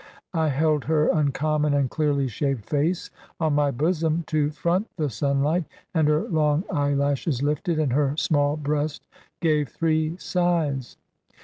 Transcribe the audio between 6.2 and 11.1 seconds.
long eyelashes lifted, and her small breast gave three sighs.